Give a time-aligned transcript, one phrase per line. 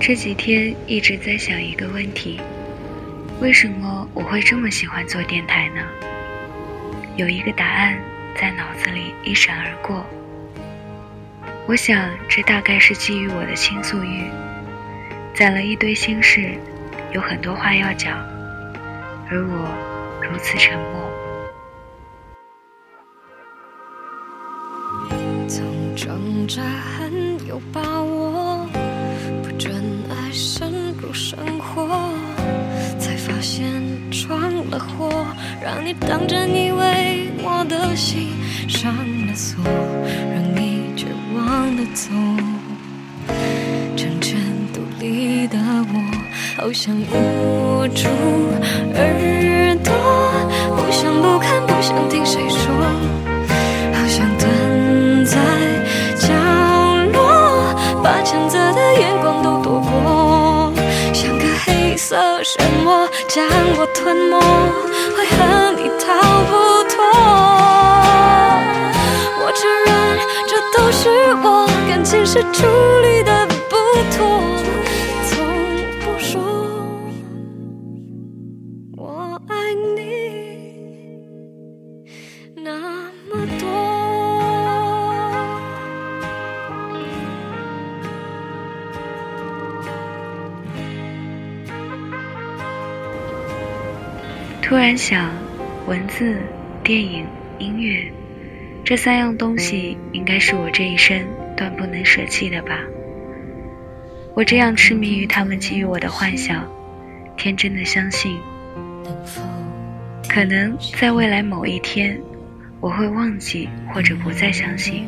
[0.00, 2.40] 这几天一直在想一个问题：
[3.38, 5.82] 为什么我会这么喜欢做电台呢？
[7.16, 7.98] 有一个答案
[8.34, 10.06] 在脑子里一闪而过。
[11.66, 14.24] 我想，这大概是基于我的倾诉欲，
[15.34, 16.54] 攒了一堆心事，
[17.12, 18.16] 有很多话要讲，
[19.28, 19.68] 而我
[20.22, 21.10] 如此沉默。
[25.46, 28.49] 总挣扎很有把握，
[29.60, 29.70] 真
[30.08, 31.86] 爱深入生活，
[32.98, 33.70] 才发现
[34.10, 35.26] 闯了祸，
[35.62, 38.28] 让你当真以为我的心
[38.66, 38.90] 上
[39.26, 39.62] 了锁，
[40.32, 42.08] 让你绝望的走。
[43.98, 44.40] 成全
[44.72, 48.08] 独立的我，好想捂住
[48.94, 49.92] 耳朵，
[50.74, 52.72] 不想不看，不想听谁说，
[53.92, 55.36] 好想蹲在
[56.16, 56.32] 角
[57.12, 59.59] 落，把谴责的眼光都，
[62.42, 63.46] 漩涡将
[63.76, 64.40] 我吞没，
[65.14, 65.36] 会和
[65.76, 66.06] 你逃
[66.44, 66.52] 不
[66.88, 66.96] 脱。
[69.42, 69.88] 我承认，
[70.48, 71.00] 这都是
[71.42, 71.46] 我
[71.88, 72.66] 感情是处
[73.02, 73.09] 理
[94.62, 95.30] 突然想，
[95.86, 96.36] 文字、
[96.84, 97.26] 电影、
[97.58, 98.10] 音乐，
[98.84, 101.20] 这三样东西应该是我这一生
[101.56, 102.78] 断不能舍弃的吧。
[104.34, 106.64] 我这样痴迷于他们给予我的幻想，
[107.36, 108.38] 天真的相信，
[110.28, 112.16] 可能在未来某一天，
[112.80, 115.04] 我会忘记或者不再相信。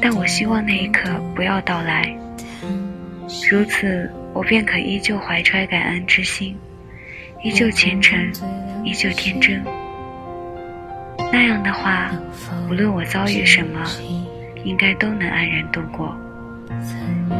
[0.00, 2.16] 但我希望那一刻不要到来，
[3.50, 6.56] 如此我便可依旧怀揣感恩之心。
[7.42, 8.18] 依旧虔诚，
[8.84, 9.62] 依旧天真。
[11.32, 12.10] 那样的话，
[12.68, 13.80] 无论我遭遇什么，
[14.64, 16.14] 应该都能安然度过。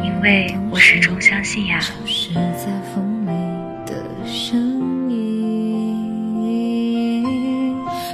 [0.03, 1.79] 因为我始终相信呀。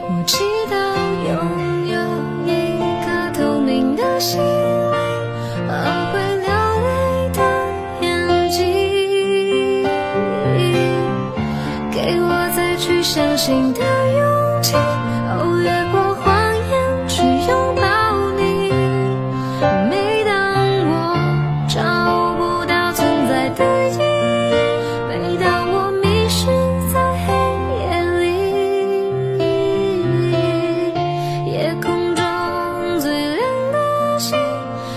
[0.06, 0.76] 我祈祷
[1.28, 1.32] 拥
[1.88, 1.96] 有
[2.46, 2.50] 一
[3.06, 4.42] 颗透明的心
[13.14, 14.74] 相信的勇气。
[14.74, 16.26] 哦，越过谎
[16.72, 16.74] 言
[17.08, 17.86] 去拥抱
[18.32, 18.42] 你。
[19.88, 20.34] 每当
[20.90, 20.92] 我
[21.70, 21.78] 找
[22.40, 24.58] 不到存在的意义，
[25.08, 26.48] 每当我迷失
[26.92, 27.30] 在黑
[27.78, 27.86] 夜
[28.18, 29.46] 里，
[31.52, 31.54] 夜
[31.84, 32.26] 空中
[33.00, 34.36] 最亮的星，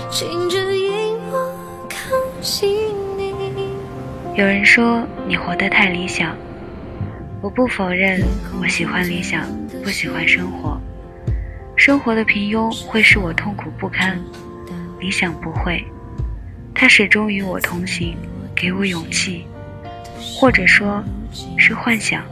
[0.09, 0.89] 请指引
[1.31, 1.37] 我
[1.87, 1.95] 靠
[2.41, 2.67] 近
[3.15, 3.21] 你。
[4.33, 6.35] 有人说你活得太理想，
[7.39, 8.21] 我不否认，
[8.59, 9.47] 我喜欢理想，
[9.83, 10.79] 不喜欢生活。
[11.75, 14.19] 生活的平庸会使我痛苦不堪，
[14.99, 15.85] 理想不会，
[16.73, 18.17] 它始终与我同行，
[18.55, 19.45] 给我勇气，
[20.39, 21.03] 或者说，
[21.57, 22.23] 是幻想。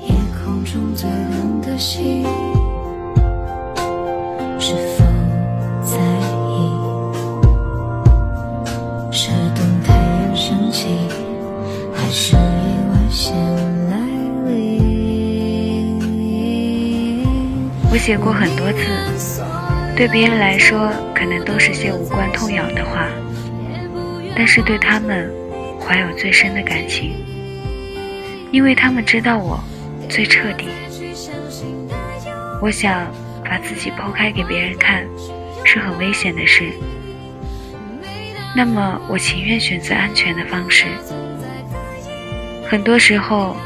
[0.00, 2.24] 夜空中最亮的星，
[17.96, 19.42] 我写过很多次，
[19.96, 23.08] 对别人来说可能都是些无关痛痒的话，
[24.36, 25.32] 但是对他们
[25.80, 27.14] 怀有最深的感情，
[28.52, 29.58] 因为他们知道我
[30.10, 30.68] 最彻底。
[32.60, 33.10] 我想
[33.42, 35.02] 把自己剖开给别人看，
[35.64, 36.70] 是很危险的事。
[38.54, 40.84] 那么我情愿选择安全的方式。
[42.68, 43.56] 很多时候，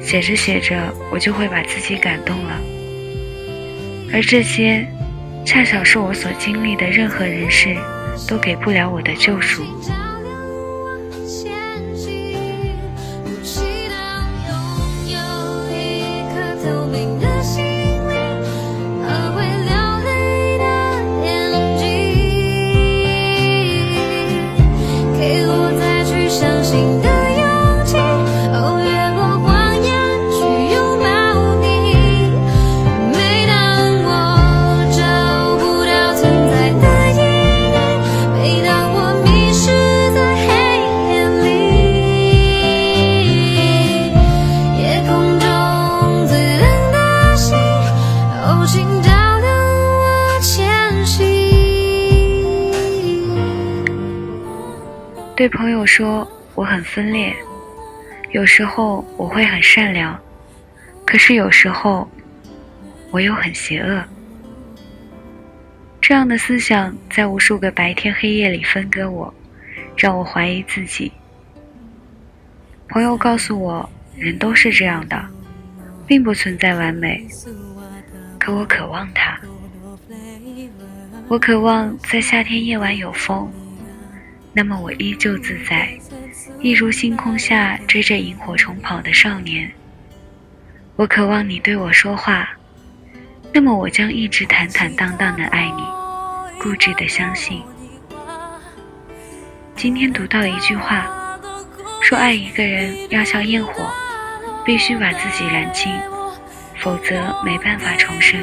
[0.00, 0.76] 写着写着，
[1.10, 2.56] 我就会把自己感动了。
[4.12, 4.86] 而这些，
[5.44, 7.76] 恰巧是我所经历的任何人事
[8.28, 9.64] 都给不了我的救赎。
[55.90, 57.34] 说我很分裂，
[58.30, 60.16] 有时候我会很善良，
[61.04, 62.08] 可是有时候
[63.10, 64.00] 我又很邪恶。
[66.00, 69.34] 这样的思想在无数个白天黑夜里分割我，
[69.96, 71.10] 让我怀疑自己。
[72.88, 75.20] 朋友告诉我，人都是这样的，
[76.06, 77.26] 并不存在完美。
[78.38, 79.36] 可我渴望它，
[81.26, 83.50] 我渴望在夏天夜晚有风，
[84.52, 85.96] 那么我依旧自在，
[86.60, 89.70] 一如星空下追着萤火虫跑的少年。
[90.96, 92.50] 我渴望你对我说话，
[93.52, 95.82] 那么我将一直坦坦荡荡的爱你，
[96.60, 97.62] 固执的相信。
[99.76, 101.16] 今天读到一句话。
[102.02, 103.88] 说爱一个人要像焰火，
[104.64, 105.92] 必须把自己燃尽，
[106.78, 107.14] 否则
[107.44, 108.42] 没办法重生。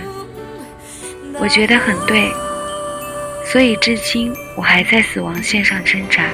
[1.40, 2.32] 我觉得很对，
[3.52, 6.30] 所以至今我还在死亡线上挣扎。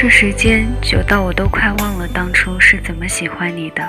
[0.00, 3.86] 这时间久到我都快忘了当初是怎么喜欢你的，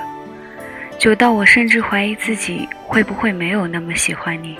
[0.98, 4.58] 久到我甚至怀疑自己会不会没有那么喜欢你，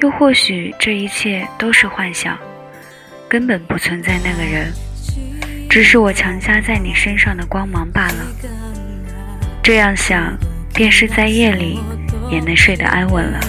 [0.00, 2.38] 又或许这一切都是幻想，
[3.28, 4.72] 根本不存在那个人，
[5.68, 8.24] 只是我强加在你身上的光芒罢了。
[9.64, 10.38] 这样想，
[10.72, 11.80] 便是在夜里
[12.30, 13.40] 也能睡得安稳了。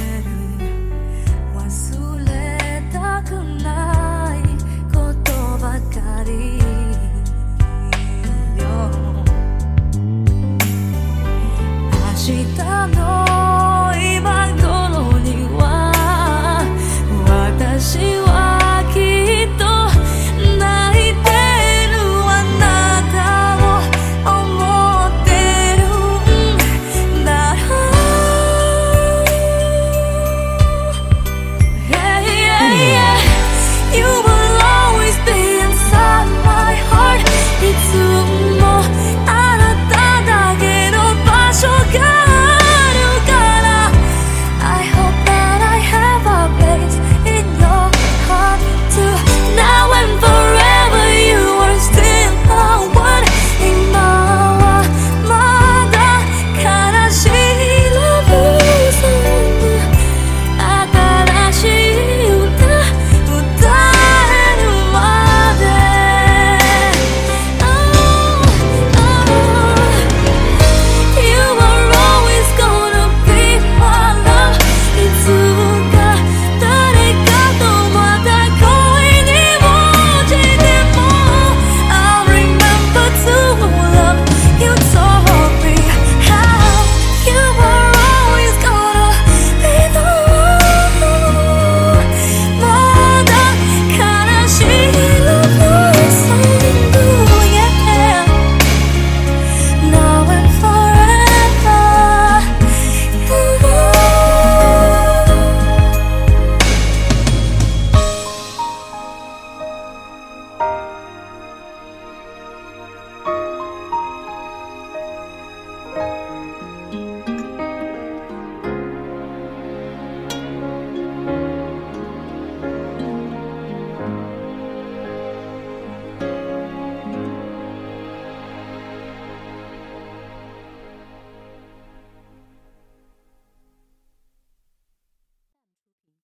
[12.31, 13.20] したの